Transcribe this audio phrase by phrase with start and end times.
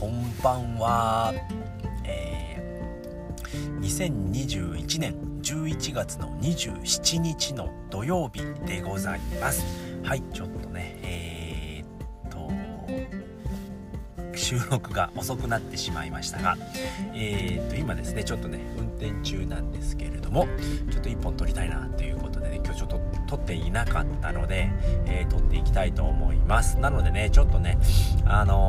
[0.00, 1.34] こんばんは、
[2.04, 9.62] えー、2021年11月の27日の土曜日でございます。
[10.02, 12.30] はいちょっとねえー、っ
[14.32, 16.56] と収録が遅くなってしまいましたが
[17.12, 20.46] えー、っと今ですねちょっとね運転中なんですけれども
[20.90, 24.70] ちょっと1本撮りたいなということでね今日ちょっと撮っていなかったので、
[25.04, 26.78] えー、撮っていきたいと思います。
[26.78, 27.78] なのでねちょっとね
[28.24, 28.59] あの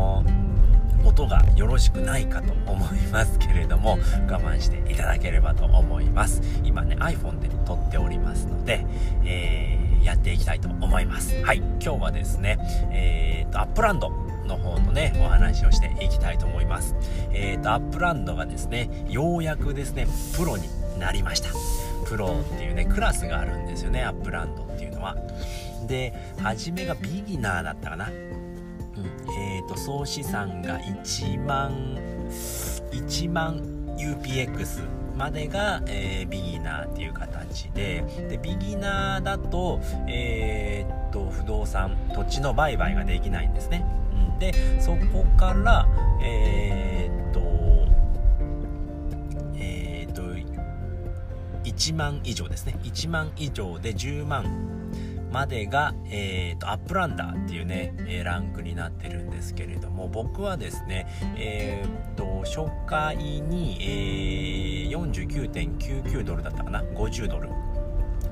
[1.22, 6.42] 音がよろしくないかと思いますけれども我慢していただければと思います。
[6.64, 8.86] 今ね iPhone で撮っておりますので、
[9.24, 11.40] えー、やっていきたいと思います。
[11.44, 12.58] はい今日はですね
[12.92, 14.10] えー、とアップランド
[14.46, 16.96] の方のねお話をしていきたいと思います。
[17.32, 20.68] えー、とアップランドがですねようやくですねプロに
[21.00, 21.50] なりました。
[22.08, 25.16] プロっていうねクラスがあるんですよねアップランドっていうのは。
[25.88, 28.10] で初めがビギナーだったかな。
[29.38, 31.72] えーと、総資産が1万
[32.92, 33.62] 1万
[33.98, 43.86] UPX までが、えー、ビギナーっていう形ででビギナーだと,、えーと、不動産土地の売買ができないんですね、
[44.34, 45.88] うん、でそこから
[46.22, 47.42] えっ、ー、と
[49.56, 50.22] えっ、と
[51.64, 52.76] 1万以上ですね。
[52.84, 54.81] 1万以上で10万
[55.32, 67.50] までが、えーと、アップランダーっていうね、えランクになってるんですけれども僕はですね、えーと、初回に、えー、49.99ドルだったかな？50ドル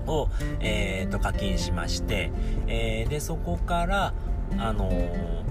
[0.08, 2.32] を、えーと、課金しまして、
[2.68, 4.14] えー、でそこから
[4.58, 5.44] あのー、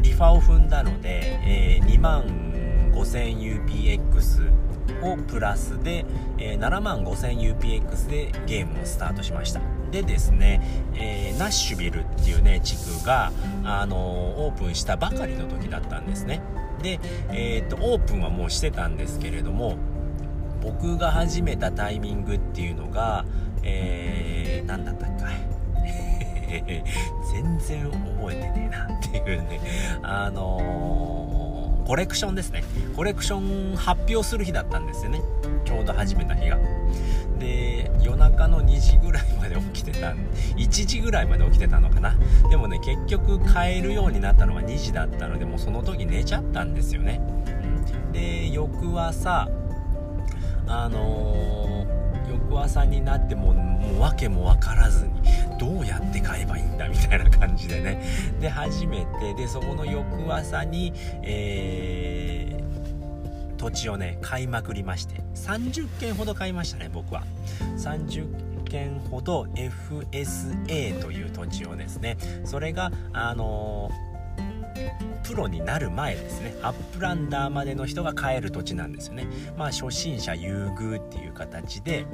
[0.00, 2.24] リファを踏んだので、えー、2万
[2.92, 4.63] 5000UPX
[5.02, 6.04] をプラスで、
[6.38, 9.60] えー、7万 5000UPX でゲームをスタートしました。
[9.90, 10.60] でですね、
[10.94, 13.30] えー、ナッシュビルっていうね地区が、
[13.64, 14.00] あのー、
[14.40, 16.40] オープンしたばかりの時だったんですね。
[16.82, 16.98] で、
[17.30, 19.76] えーと、オープンはもうしてたんですけれども
[20.62, 23.24] 僕が始めたタイミングっていうのが、
[23.62, 25.24] えー、何だったっけ？
[27.32, 29.60] 全然覚えてねえなっていうね。
[30.02, 31.53] あの
[31.86, 32.64] コレクションですね。
[32.96, 35.20] コレクション発表する日だったんですよね。
[35.64, 36.58] ちょうど始めた日が。
[37.38, 40.14] で夜中の2時ぐらいまで起きてた。
[40.56, 42.16] 1時ぐらいまで起きてたのかな。
[42.48, 49.48] でもね結局帰るようになったのが2時だったのでもうその時寝ちゃったんですよね、うん、で翌朝
[50.66, 55.12] あのー、翌朝になってももう訳も分からずに
[55.64, 58.04] どうやって買えばいいんだみたいな感じでね。
[58.38, 60.92] で初めてでそこの翌朝に
[61.22, 65.22] えー、土地をね買いまくりまして。
[65.34, 67.22] 30件ほど買いましたね僕は。
[67.78, 72.18] 30件ほど FSA という土地をですね。
[72.44, 73.90] それがあの
[75.22, 76.54] プロになる前ですね。
[76.62, 79.26] アップランダーまでの人が買える土地なんですよね。
[79.56, 82.04] まあ初心者優遇っていう形で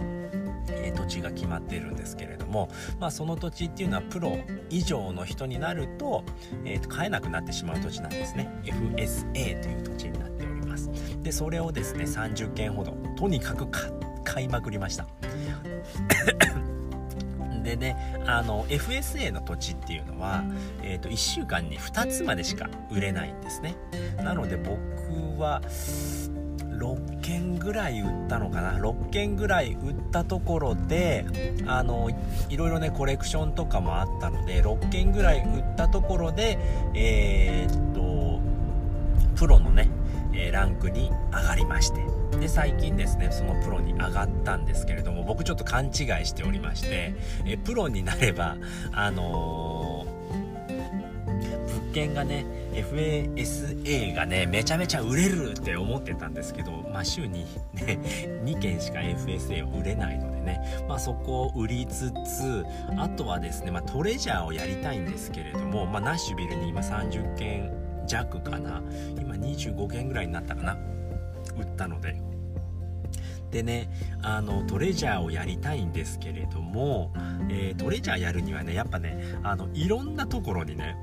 [0.69, 4.39] え、土地が決まっているんですけれども、まあ、その土地っていうのはプロ
[4.69, 6.25] 以上の人になると,、
[6.65, 8.49] えー、と買えなくなってしまう土地なんですね。
[8.65, 10.91] FSA という土地になっております。
[11.23, 13.67] でそれをですね30件ほどとにかく
[14.25, 15.07] 買いまくりました。
[17.63, 20.45] でねあの FSA の土地っていうのは、
[20.83, 23.77] えー、と1週間に2つまでしか売れないんですね。
[24.17, 25.61] なので僕は
[26.81, 31.27] 6件ぐらい売ったのかな？6件ぐらい売ったところで
[31.67, 32.11] あの
[32.49, 36.59] いろいろねコレクションとかもあったので6件ぐらい売ったところで
[36.95, 38.41] えー、っと
[39.37, 39.91] プロのね
[40.53, 42.01] ランクに上がりまして。
[42.31, 45.93] で最近ですねそのプロに上がったんですけれども僕ちょっと勘違い
[46.27, 47.13] しておりまして
[47.45, 48.57] えプロになれば
[48.93, 57.99] あのー、物件がね FASA がねめちゃめちゃ売れるって思ってたんですけど、まあ、週にね
[58.45, 62.65] 2件しか FSA を売れないのでね、まあ、そこを売りつつ
[62.97, 67.73] あとはですね、まあ、トレジャーをやりたいんですけれども、まあ、ナッシュビルに今30件
[68.07, 68.83] 弱かな
[69.19, 70.77] 今25件ぐらいになったかな
[71.57, 72.21] 売ったので。
[73.51, 73.91] でね
[74.23, 77.13] あのトレジャーをやりたいんですけれども、
[77.49, 80.97] えー、トレジャーやるにはねやっぱねあのいろんなところにね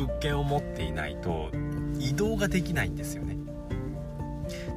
[0.00, 1.50] 物件を持っていないと
[1.98, 3.36] 移動ができないんですよね。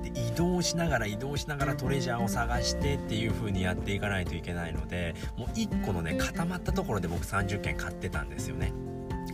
[0.03, 8.73] で移動しながら移動しながらトレジャーを探してっていう風にやっていかないといけないのでもう1個のね固まったところで僕30件買ってたんですよね。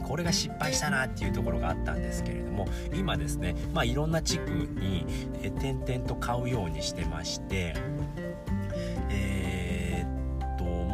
[0.07, 5.05] これが失敗したなっていうところがあったんですけれども今ですねまあいろんな地区に
[5.59, 7.75] 点々と買うようにしてまして、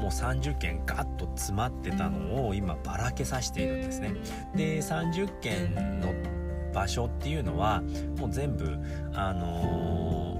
[0.05, 4.13] もう30件ガッと詰まってたのを今ばらけさせているんですね。
[4.53, 6.13] で30件の
[6.71, 7.81] 場所っていうのは
[8.19, 8.77] もう全部
[9.13, 10.37] あの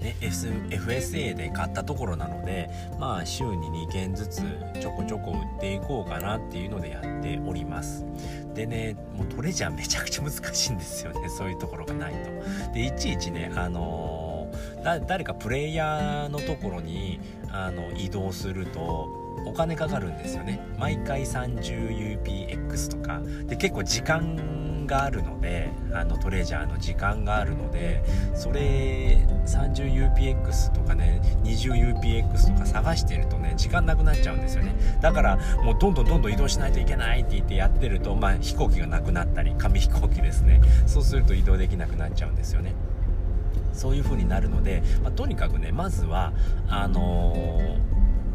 [0.00, 2.68] ー、ね、F、FSA で買ったところなので
[2.98, 4.42] まあ週に2件ずつ
[4.80, 8.04] ちょこちょこ売っていこうかなっていうのでやっております。
[8.52, 11.28] でねもうトレジャーめちゃくちゃ難しいんですよね。
[11.28, 12.72] そういうところがないと。
[12.72, 14.21] でいちいちねあのー、
[14.82, 17.20] 誰かプレイヤーのところに
[17.50, 19.08] あの移動すると
[19.46, 20.60] お金かかるんですよね。
[20.78, 23.20] 毎回 30UPX とか。
[23.46, 28.02] で結構時間があるのであのトレジャーの時間があるので
[28.34, 34.74] それ 30UPX とかね 20UPX とか探してるとね時間なくなっちゃうんですよね。
[35.00, 40.60] だからもうどんどんどんどん移動しないといけないって言ってやってるとまあ飛行機がなくなったり紙飛行機ですね。
[40.86, 42.74] そうすると移動できなくなっちゃうんですよね。
[43.72, 46.32] そういう風になるので、まあ、とにかくねまずは
[46.68, 47.92] あのー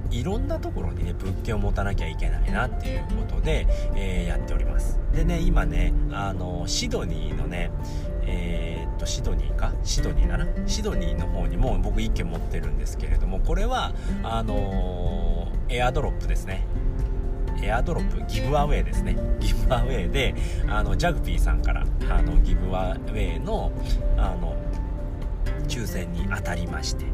[0.10, 4.98] いろんなところにね物件を持たなきゃいけないなっていうことで、えー、やっております。
[5.14, 7.72] でね今ねあのシドニーのね
[8.22, 9.74] えー、っとシドニーか？
[9.84, 10.48] シドニーだな？
[10.66, 13.94] シドニーの方にも僕1軒持ってるんですけれどもこれは
[14.24, 16.66] あの、エアドロップですね。
[17.62, 18.24] エアドロップ？
[18.34, 19.18] ギブアウェイですね。
[19.42, 20.36] ギブアウェイで
[20.70, 23.74] あのジャグピーさんからあのギブアウェイの
[24.16, 24.56] あの
[25.68, 27.06] 抽選に当たりまして。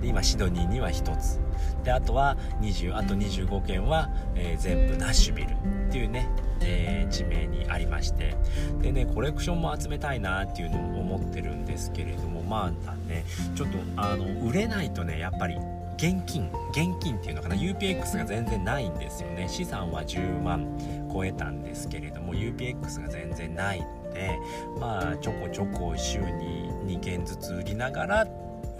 [0.00, 1.40] で今シドニーには1つ。
[1.84, 6.28] であとは20あと25件は、えー、全部ナッシュビルっていうね、
[6.60, 8.36] えー、地名にありまして。
[8.80, 13.24] でねコレクションも集めたいなっていうのを思ってるんですけれどもまあね
[13.54, 15.56] ちょっとあの売れないとねやっぱり
[15.96, 19.48] 現金現金っていうのかな UPX が全然ないんですよね。
[19.48, 20.66] 資産は10万
[21.12, 23.80] 超えたんですけれども UPX が全然ない。
[23.80, 24.38] ので
[24.78, 28.26] まあちょこちょこ週に2件ずつ売りながら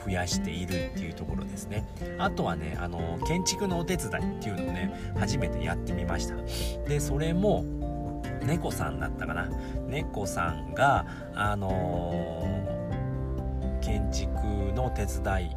[0.05, 1.85] 増やしているっていうところですね。
[2.19, 6.35] あとはねあの建築のお手伝いっていうのをね初めてやってみました。
[6.89, 7.65] でそれも
[8.45, 9.49] 猫さんだったかな。
[9.89, 14.33] 猫さんがあのー、建築
[14.75, 15.57] の手伝い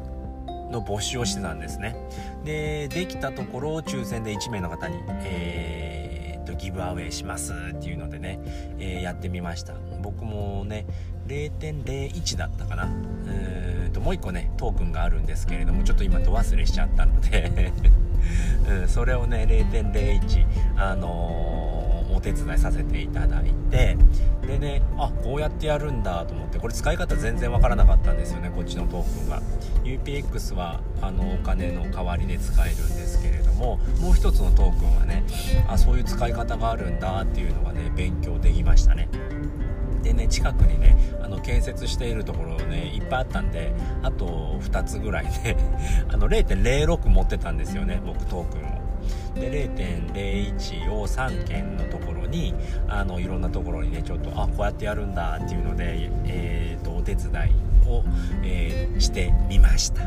[0.70, 1.96] の募集をしてたんですね。
[2.44, 5.95] でできたところを抽選で1名の方に、えー、
[6.46, 8.40] とギブアウェイしますっていうのでね、
[8.78, 9.74] えー、やってみました。
[10.02, 10.86] 僕もね
[11.26, 12.84] 0.01だったかな。
[12.84, 12.86] う
[13.88, 17.72] んともう1個ねトークンがあるんですけれどもちょっと今ど忘れしちゃったので。
[18.68, 20.46] うん、それをね0.01
[20.76, 21.75] あのー、
[22.16, 23.96] お手伝いさせていただいて
[24.46, 29.42] でねあこうやってやるんだと思ってこれ使い方全然わからなかったんですよねこっちのトークンが
[29.84, 35.24] UPX はあのお金の代わりで使えるんですけれどももう一つのトークンはね
[35.68, 39.08] あそういう使い方があるんだっていうのがね勉強できましたね
[40.02, 45.56] でね近くにねあの建設しているところねいっぱいあったんであと2つぐらいね
[46.08, 48.75] あの0.06持ってたんですよね僕トークンを。
[49.36, 52.54] で0.01を3件のところに
[52.88, 58.04] あのいろんなところにねちょっとあこうやってやるんだっていうので、えーと、お手伝いを、
[58.42, 60.02] えー、してみました。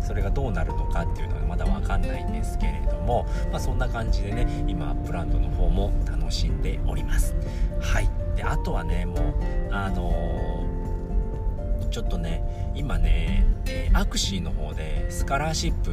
[0.00, 7.34] それがどうなるのかっていうのはまだ分かんないんですけれども、まあ、そんな感じでね今プランドの方も楽しんでおります。
[7.80, 8.10] はい。
[8.36, 9.18] であとはねもう
[9.72, 15.92] あのー、ちょっとね今ね、えー、アクシーの方でスカラーシップ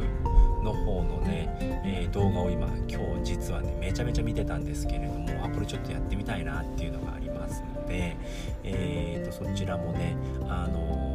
[0.62, 8.16] の方のね、えー、動画を今今日実はねめちゃめちゃ見てたんですけれどもあこれちょっとやってみたいなっていうのがありますので、
[8.64, 10.16] えーと、そちらもね、
[10.48, 11.11] あの、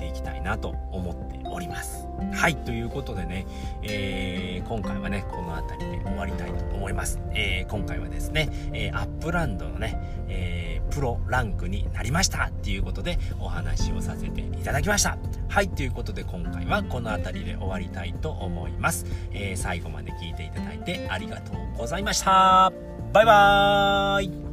[0.00, 2.08] っていきたいなと思っております。
[2.32, 3.46] はいということでね、
[3.82, 12.46] えー、今回はねこの辺りで終わりたいと思います、えー、今回はですね、えアップランドのね、えプロランクになりました。
[12.46, 15.18] っていうことでお話をさせていただきました。
[15.48, 22.72] はいということで今回はこの辺りで終わりたいと思います、え最後まで聞いていただいてありがとうございました。
[23.12, 24.49] バイバーイ。